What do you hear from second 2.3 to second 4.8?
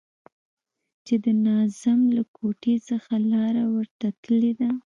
کوټې څخه لاره ورته تللې ده.